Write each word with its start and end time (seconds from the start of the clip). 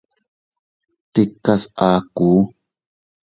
Tikas 1.13 1.63
aku. 1.91 2.29